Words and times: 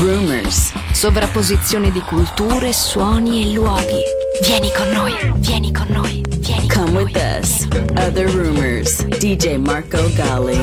rumors. 0.00 0.72
Sovrapposizione 0.92 1.90
di 1.90 2.00
culture, 2.00 2.72
suoni 2.72 3.42
e 3.42 3.52
luoghi. 3.54 4.02
Vieni 4.42 4.72
con 4.74 4.88
noi, 4.90 5.14
vieni 5.36 5.72
con 5.72 5.86
noi, 5.90 6.22
vieni 6.38 6.68
Come 6.68 6.84
con 6.86 6.94
with 6.94 7.16
noi. 7.16 7.38
us. 7.38 7.68
Other 7.96 8.28
rumors. 8.30 9.04
DJ 9.06 9.56
Marco 9.58 9.98
Gali. 10.14 10.58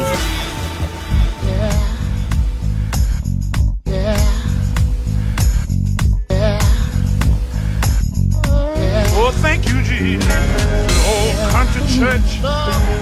Oh, 9.20 9.32
thank 9.42 9.68
you, 9.68 9.82
Jesus. 9.82 10.28
Old 11.08 11.52
country 11.52 11.82
church. 11.98 12.97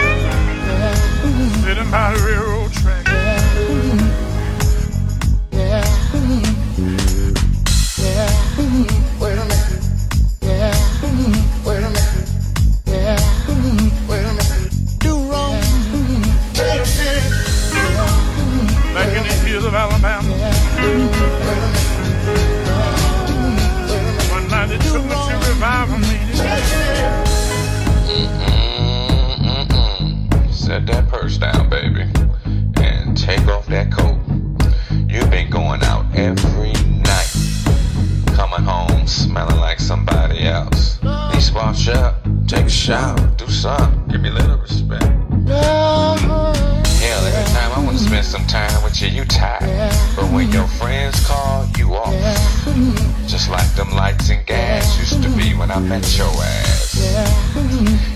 Just 53.46 53.54
like 53.62 53.76
them 53.76 53.96
lights 53.96 54.32
and 54.32 54.44
gas 54.48 54.98
used 54.98 55.22
to 55.22 55.30
be 55.38 55.54
when 55.54 55.70
I 55.70 55.78
met 55.78 56.18
your 56.18 56.26
ass. 56.26 56.98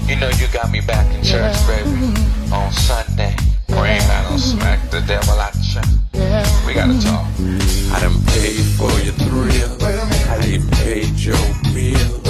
You 0.09 0.15
know 0.15 0.27
you 0.29 0.47
got 0.51 0.71
me 0.71 0.81
back 0.81 1.05
in 1.13 1.21
church, 1.23 1.55
baby. 1.67 2.17
On 2.51 2.71
Sunday, 2.73 3.35
praying 3.67 4.01
I 4.09 4.25
don't 4.27 4.39
smack 4.39 4.89
the 4.89 5.01
devil 5.01 5.35
out 5.37 5.53
church. 5.61 5.85
We 6.65 6.73
gotta 6.73 6.99
talk. 6.99 7.27
I 7.93 7.99
done 7.99 8.17
paid 8.33 8.57
for 8.73 8.89
your 9.05 9.13
thrill. 9.21 9.77
I 10.33 10.41
even 10.47 10.67
paid 10.81 11.13
your 11.19 11.37
bill. 11.75 12.21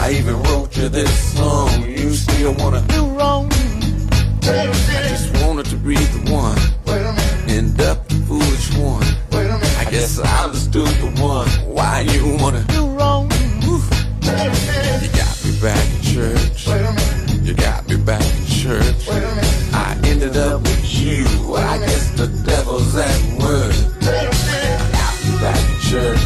I 0.00 0.16
even 0.18 0.42
wrote 0.44 0.74
you 0.78 0.88
this 0.88 1.36
song. 1.36 1.84
You 1.84 2.08
still 2.14 2.54
wanna 2.54 2.80
do 2.88 3.04
wrong? 3.18 3.52
I 4.44 4.72
just 5.10 5.44
wanted 5.44 5.66
to 5.66 5.76
be 5.76 5.96
the 5.96 6.32
one. 6.32 6.56
End 7.50 7.78
up 7.82 8.08
the 8.08 8.14
foolish 8.24 8.74
one. 8.78 9.04
I 9.78 9.84
guess 9.90 10.12
stupid 10.12 10.24
one. 10.24 10.65
Why 11.76 12.00
you 12.00 12.38
wanna 12.40 12.64
do 12.68 12.86
wrong? 12.86 13.30
You 13.60 13.76
got 15.20 15.44
me 15.44 15.52
back 15.60 15.84
in 15.94 16.00
church. 16.00 16.66
You 17.46 17.52
got 17.52 17.86
me 17.86 17.96
back 17.98 18.24
in 18.24 18.46
church. 18.46 19.08
I 19.74 20.00
ended 20.04 20.38
up 20.38 20.62
with 20.62 20.94
you. 20.98 21.26
I 21.54 21.76
guess 21.76 22.10
the 22.12 22.28
devil's 22.46 22.96
at 22.96 23.20
work. 23.42 23.76
You 23.76 24.12
got 24.96 25.14
me 25.22 25.32
back 25.44 25.60
in 25.68 25.78
church. 25.90 26.22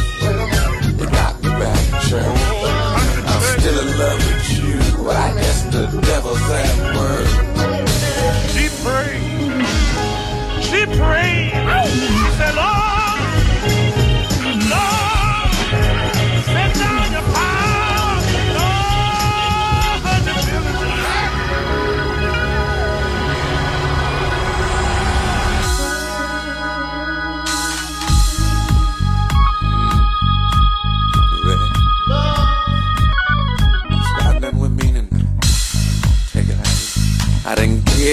You 0.97 1.05
got 1.19 1.35
me 1.43 1.49
back 1.59 1.83
in 1.83 1.99
church. 2.07 2.41
I'm 3.27 3.41
still 3.59 3.77
in 3.83 3.89
love 3.99 4.19
with 4.23 4.47
you. 4.57 4.79
I 5.09 5.33
guess 5.35 5.63
the 5.63 5.83
devil's 5.99 6.49
at 6.63 6.75
work. 6.95 7.27
She 8.53 8.65
prayed. 8.85 9.19
She 10.63 10.79
prayed. 10.97 11.51
She 11.91 12.31
said, 12.37 12.55
Lord, 12.55 12.80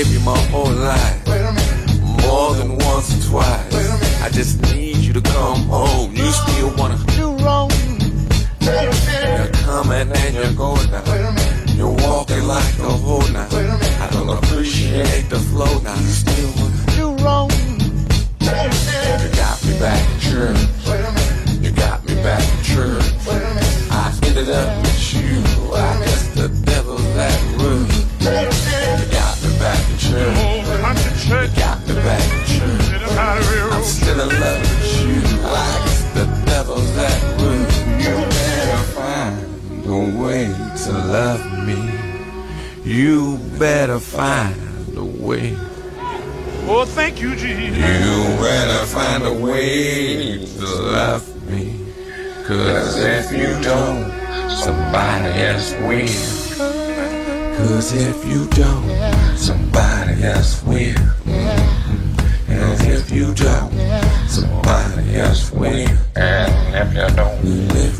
gave 0.04 0.12
you 0.12 0.20
my 0.20 0.38
whole 0.52 0.70
life. 0.70 1.26
More 2.22 2.54
than 2.54 2.78
once 2.78 3.08
or 3.16 3.30
twice. 3.30 4.22
I 4.22 4.28
just 4.30 4.62
need 4.72 4.96
you 4.98 5.12
to 5.12 5.20
come 5.20 5.62
home. 5.62 6.14
You 6.14 6.30
still 6.30 6.72
wanna 6.76 6.98
do 7.16 7.26
wrong. 7.44 7.70
You're 8.60 9.52
coming 9.66 10.08
and 10.20 10.34
you're 10.36 10.52
going 10.52 10.88
now. 10.92 11.02
You're 11.78 11.96
walking 12.06 12.44
like 12.44 12.78
a 12.78 12.92
hoe 13.06 13.26
now. 13.32 13.48
I 14.04 14.08
don't 14.12 14.30
appreciate 14.38 15.28
the 15.30 15.40
flow 15.50 15.80
now. 15.80 15.96
You 15.96 16.14
still 16.22 16.50
wanna 16.58 16.80
do 16.98 17.24
wrong. 17.24 17.50
You 18.40 19.28
got 19.42 19.56
me 19.64 19.78
back 19.80 20.04
in 20.26 20.77
you, 47.48 48.36
better 48.40 48.86
find 48.86 49.24
a 49.24 49.32
way 49.32 50.44
to 50.44 50.66
love 50.66 51.50
me. 51.50 51.86
Cause 52.46 52.96
if 52.98 53.32
you 53.32 53.60
don't, 53.62 54.10
somebody 54.50 55.40
else 55.42 55.72
will. 55.86 56.08
Cause 57.56 57.92
if 57.94 58.24
you 58.26 58.46
don't, 58.50 59.36
somebody 59.36 60.22
else 60.22 60.62
will. 60.64 60.96
And 62.48 62.80
if 62.86 63.10
you 63.10 63.34
don't, 63.34 63.72
somebody 64.28 65.16
else 65.16 65.50
will. 65.50 65.88
And 66.16 66.74
if 66.74 66.94
you 66.94 67.16
don't, 67.16 67.44
And 67.44 67.72
if 67.72 67.76
you 67.76 67.96
don't, 67.96 67.97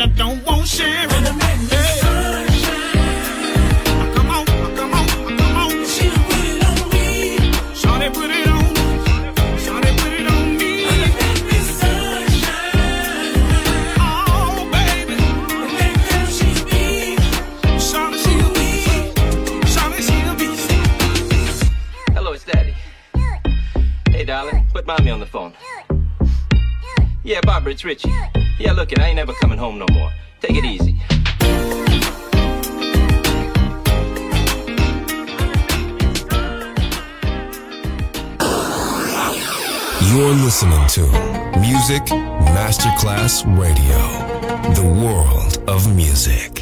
and 0.00 0.12
I 0.12 0.16
don't 0.16 0.44
want 0.46 0.66
sharing. 0.66 1.47
it's 27.78 27.84
Richie. 27.84 28.12
Yeah, 28.58 28.72
look 28.72 28.90
it, 28.90 28.98
I 28.98 29.06
ain't 29.06 29.16
never 29.16 29.32
coming 29.34 29.56
home 29.56 29.78
no 29.78 29.86
more. 29.92 30.10
Take 30.40 30.56
it 30.56 30.64
easy. 30.64 30.96
You're 40.10 40.34
listening 40.34 40.86
to 40.88 41.02
Music 41.60 42.02
Masterclass 42.56 43.44
Radio, 43.56 44.74
the 44.74 44.82
world 44.82 45.62
of 45.68 45.94
music. 45.94 46.57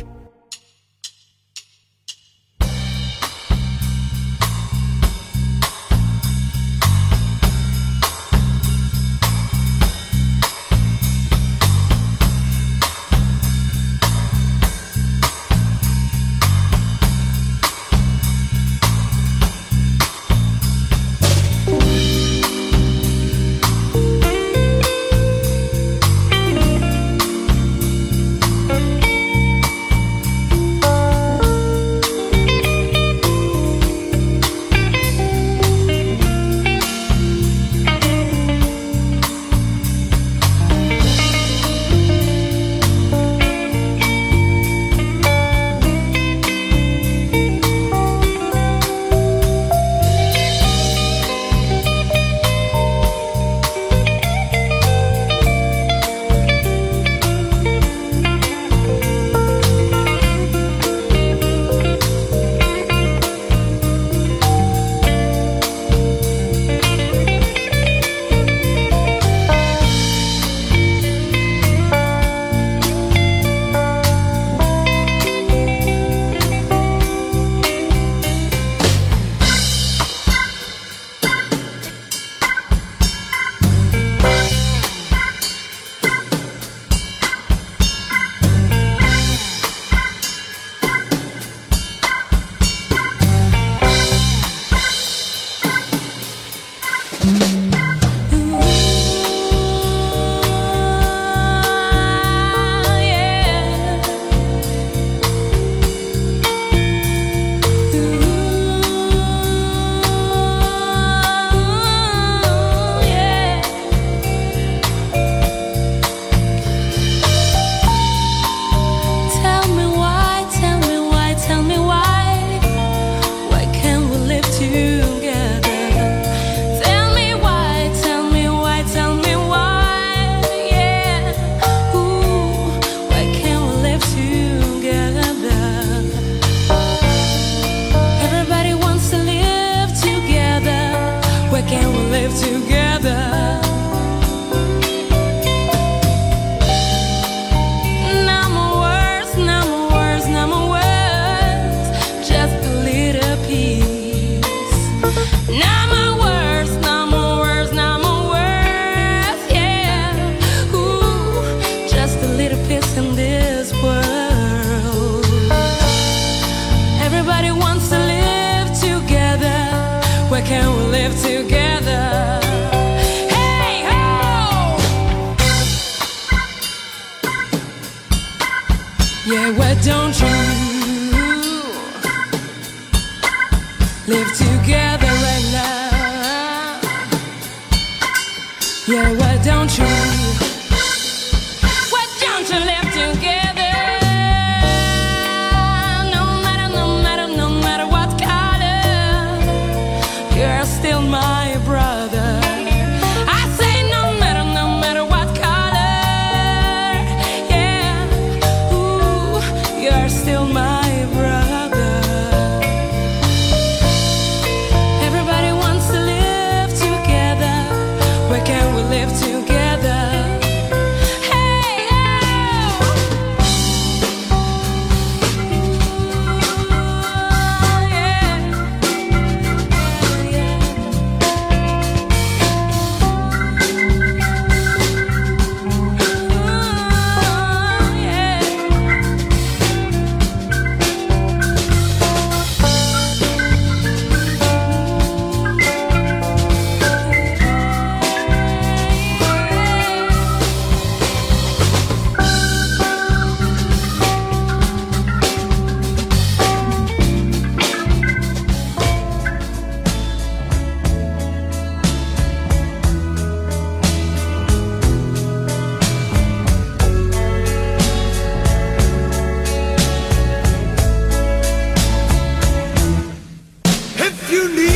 you 274.28 274.48
need 274.48 274.75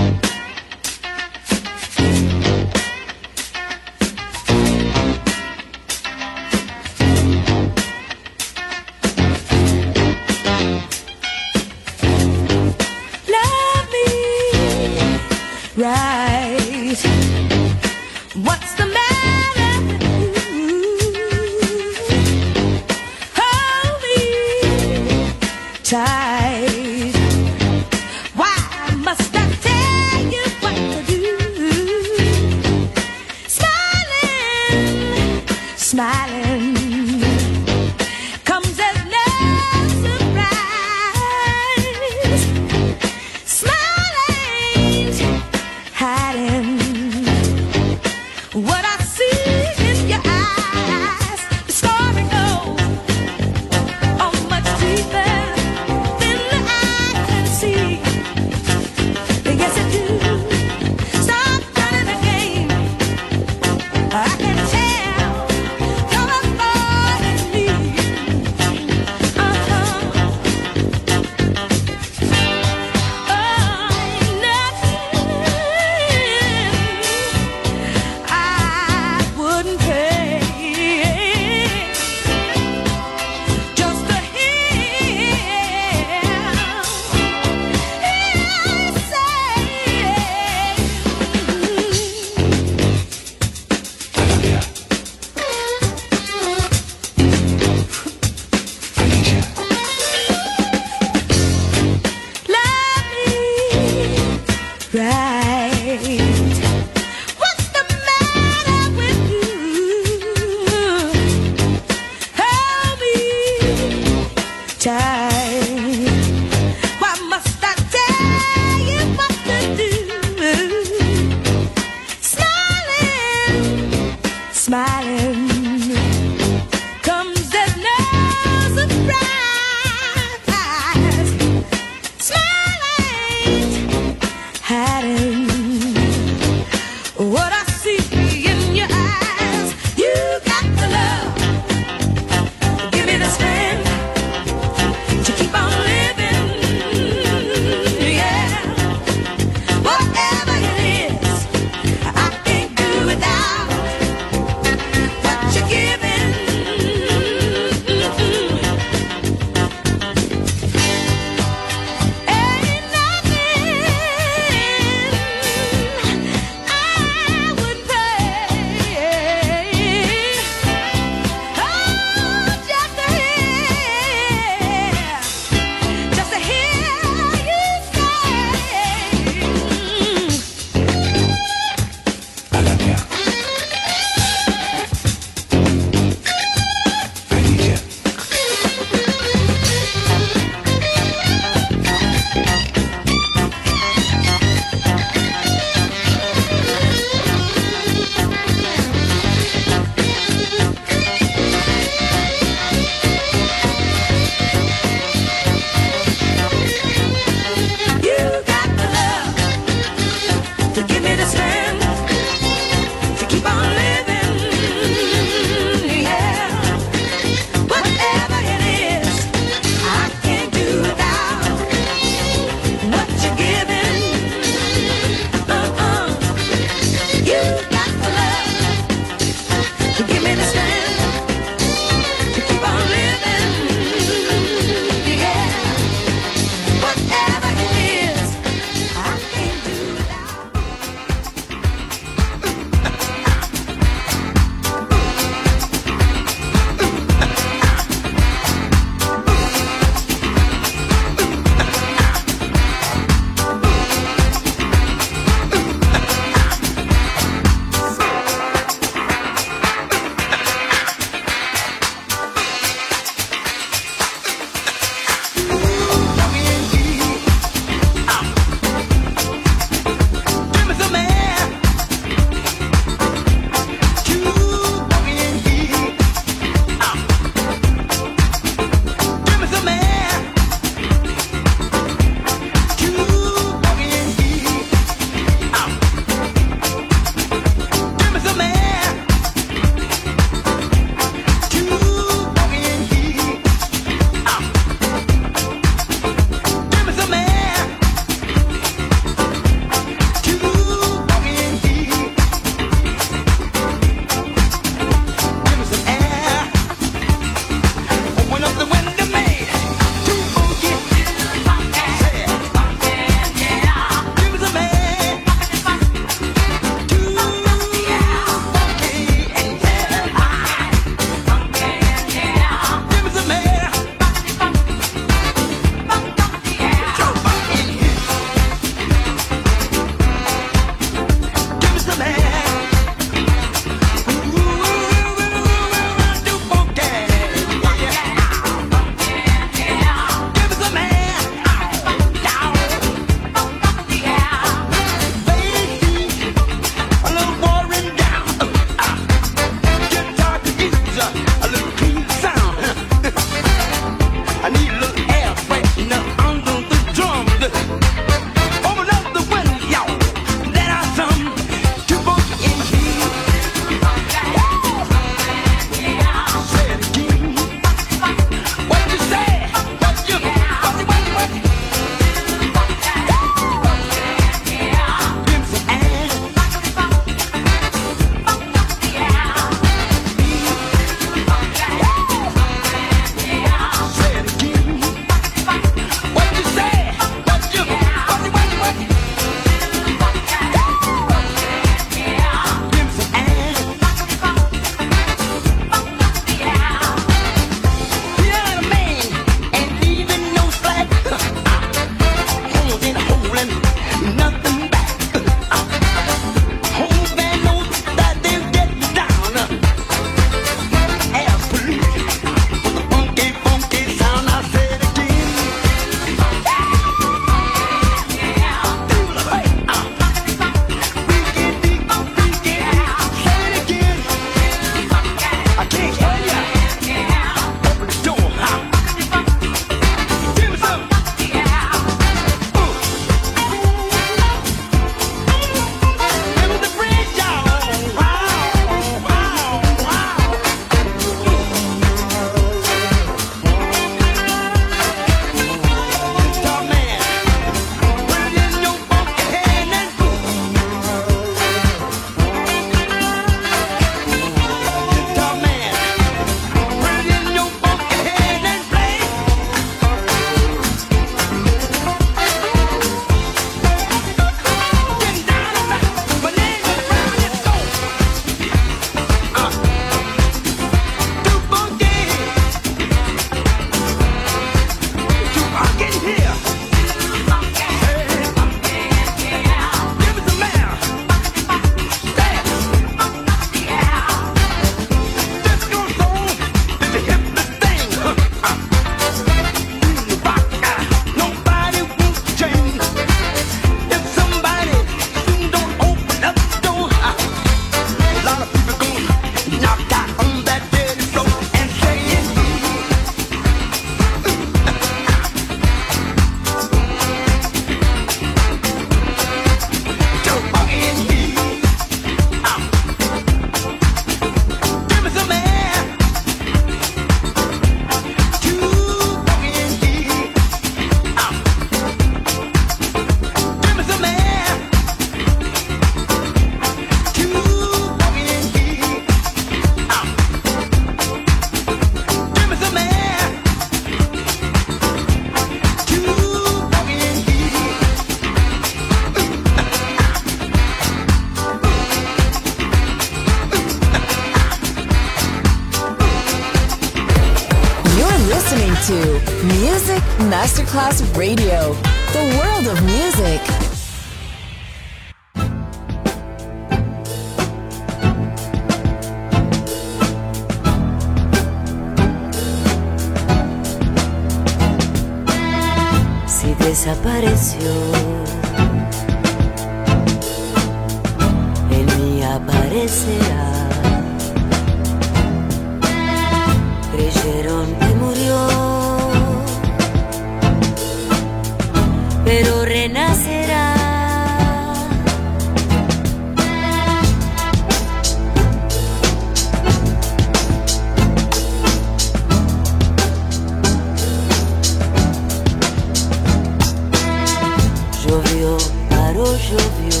llovió 599.36 600.00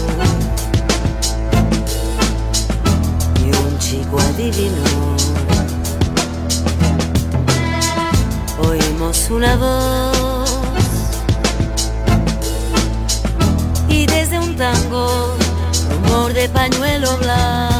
y 3.44 3.56
un 3.56 3.78
chico 3.78 4.18
adivinó. 4.18 5.16
Oímos 8.68 9.30
una 9.30 9.56
voz 9.56 10.50
y 13.88 14.06
desde 14.06 14.38
un 14.38 14.56
tango 14.56 15.36
rumor 15.90 16.32
de 16.32 16.48
pañuelo 16.48 17.16
blanco. 17.18 17.79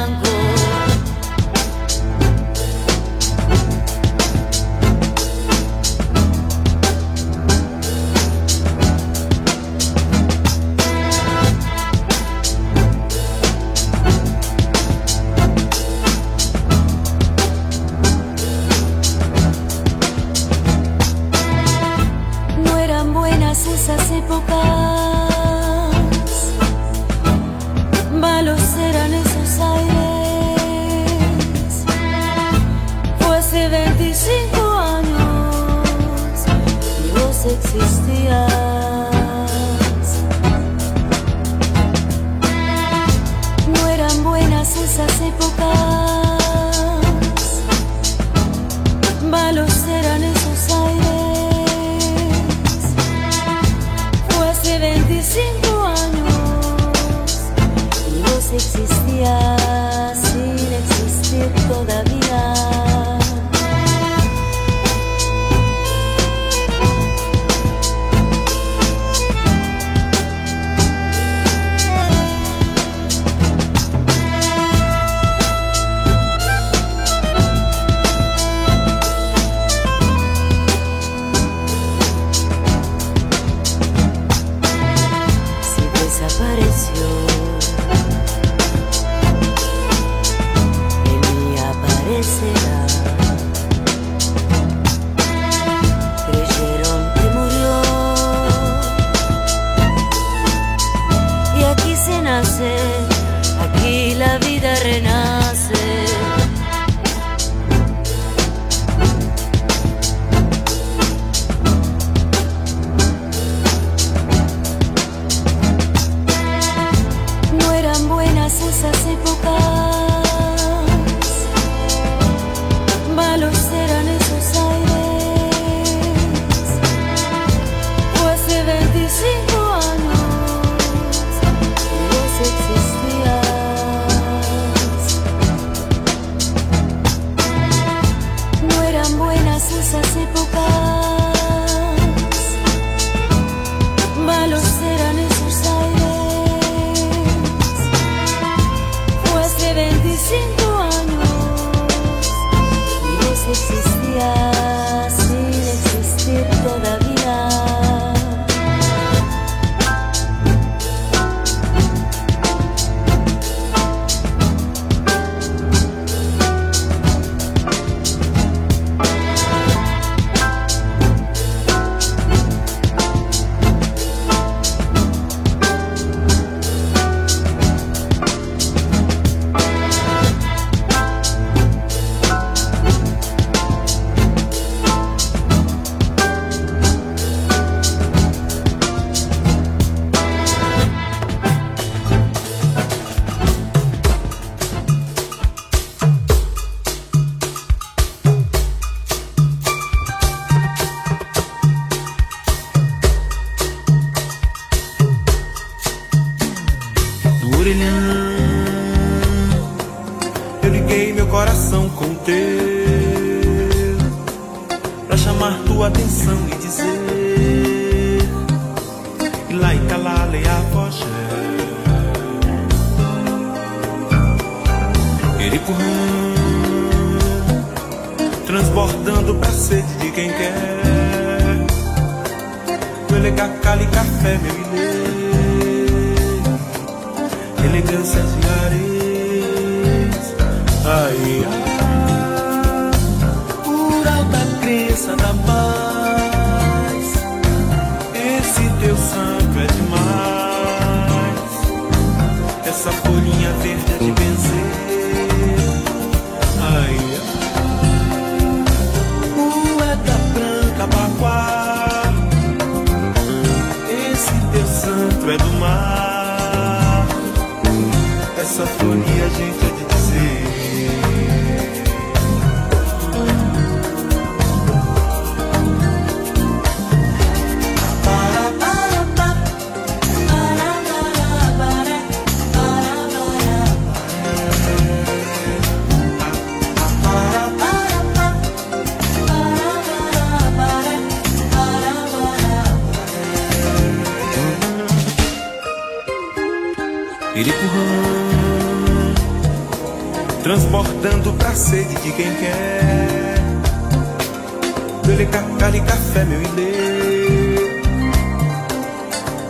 Dele 305.21 305.33
cacali 305.33 305.81
café, 305.83 306.25
meu 306.25 306.41
ilê, 306.41 306.73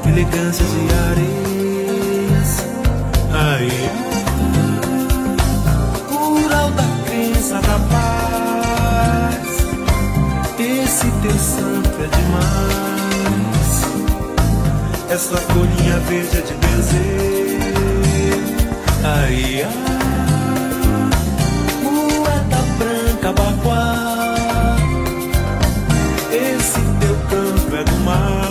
elegância 0.04 0.64
de 0.64 0.80
areias. 1.10 2.64
Ai, 3.32 3.68
rural 6.08 6.70
da 6.72 6.82
crença 7.06 7.60
da 7.60 7.78
paz. 7.88 9.46
Esse 10.58 11.06
teu 11.22 11.38
santo 11.38 12.02
é 12.02 12.08
demais. 12.16 13.70
Essa 15.08 15.36
folhinha 15.36 16.00
verde 16.00 16.36
é 16.36 16.40
de 16.40 16.54
benzer. 16.54 17.60
Ai, 19.04 19.62
ai, 19.62 19.99
é 27.76 27.84
do 27.84 27.96
mar. 28.00 28.50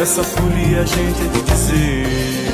Essa 0.00 0.22
folia 0.22 0.80
a 0.80 0.84
gente 0.84 1.20
é 1.22 1.28
de 1.28 1.42
dizer. 1.42 2.53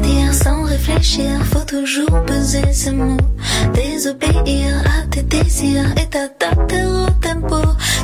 Faut 1.43 1.65
toujours 1.65 2.23
peser 2.25 2.73
ses 2.73 2.91
mots. 2.91 3.17
Désobéir 3.73 4.83
à 4.85 5.07
tes 5.09 5.23
désirs 5.23 5.91
et 5.97 6.07
t'adapter 6.07 6.83
au 6.85 7.05
tempo. 7.21 7.57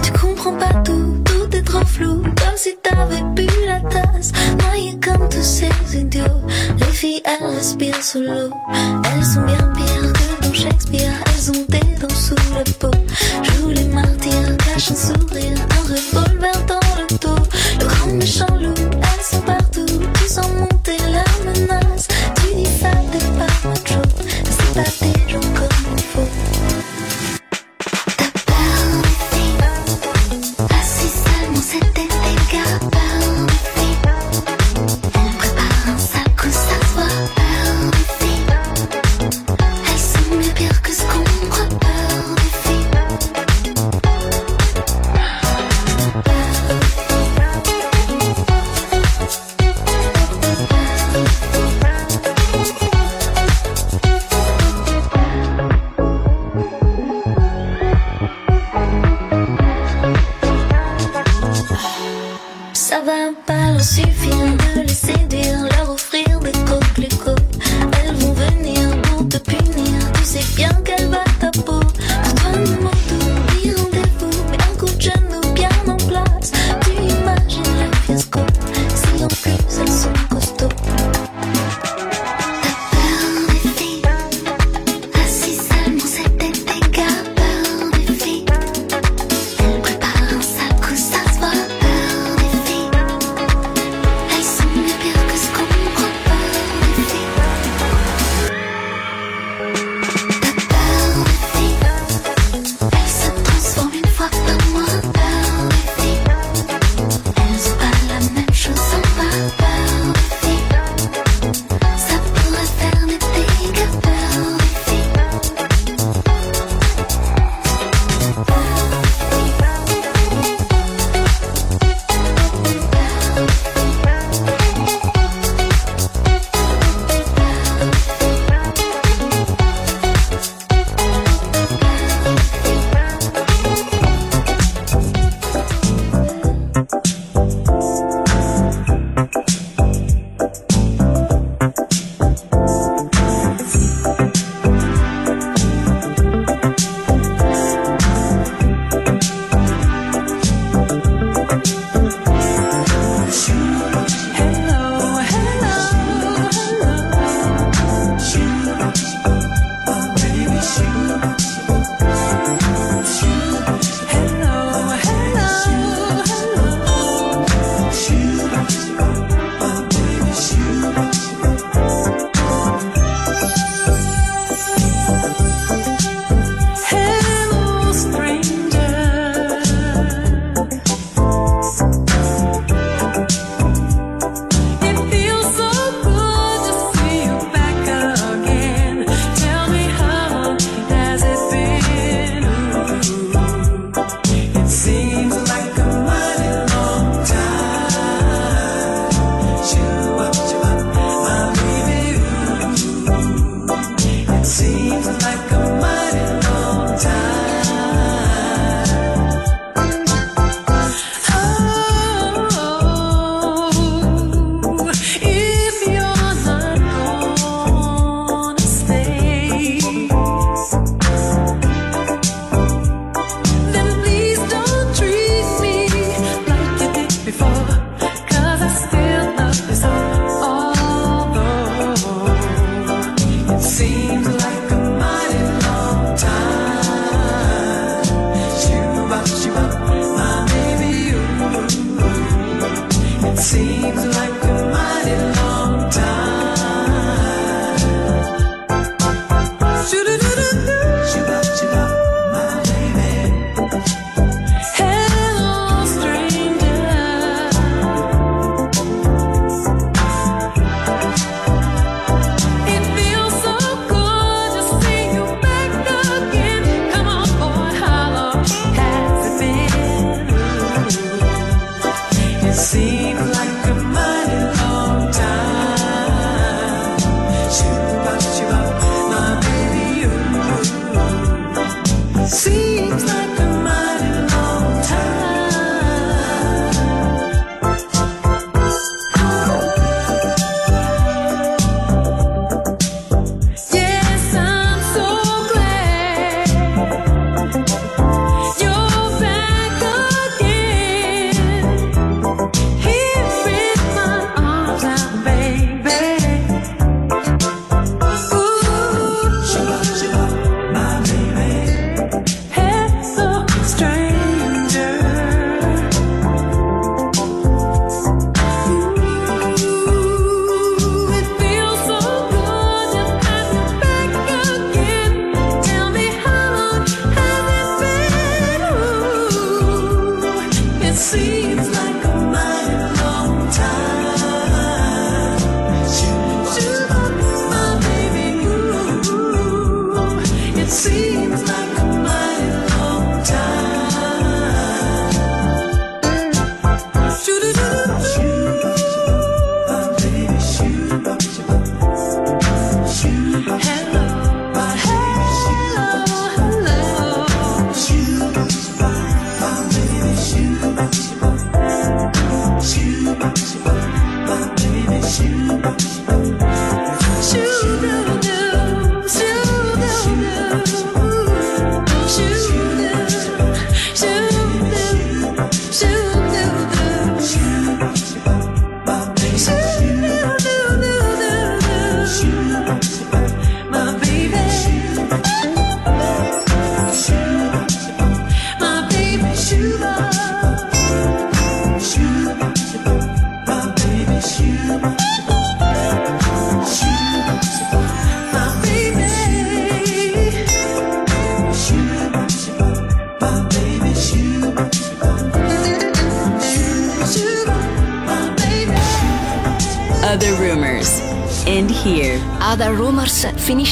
Tu 0.03 0.11
comprends 0.11 0.53
pas 0.53 0.73
tout, 0.85 1.21
tout 1.25 1.55
est 1.55 1.63
trop 1.63 1.85
flou, 1.85 2.21
comme 2.21 2.55
si 2.55 2.75
t'avais 2.83 3.23
bu 3.35 3.47
la 3.65 3.79
tasse. 3.81 4.31
Noyé 4.59 4.97
comme 4.99 5.27
tous 5.29 5.41
ces 5.41 5.97
idiots. 5.97 6.23
Les 6.79 6.85
filles, 6.85 7.21
elles 7.25 7.47
respirent 7.47 8.03
sous 8.03 8.21
l'eau. 8.21 8.51
Elles 8.73 9.25
sont 9.25 9.41
bien 9.41 9.73
pires 9.75 10.13
que 10.13 10.47
dans 10.47 10.53
Shakespeare, 10.53 11.13